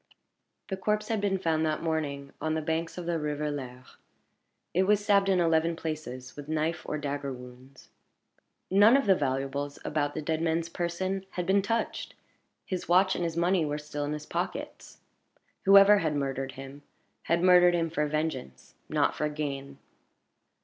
[0.69, 3.97] The corpse had been found that morning on the banks of the river Lers.
[4.73, 7.89] It was stabbed in eleven places with knife or dagger wounds.
[8.71, 12.15] None of the valuables about the dead man's person had been touched;
[12.65, 14.97] his watch and his money were still in his pockets.
[15.65, 16.81] Whoever had murdered him,
[17.25, 19.77] had murdered him for vengeance, not for gain.